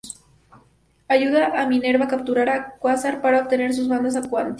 Ayuda 1.07 1.45
a 1.61 1.67
Minerva 1.67 2.05
a 2.05 2.11
capturar 2.13 2.49
a 2.49 2.71
Quasar 2.81 3.21
para 3.21 3.39
obtener 3.41 3.71
sus 3.71 3.87
bandas 3.87 4.15
cuánticas. 4.29 4.49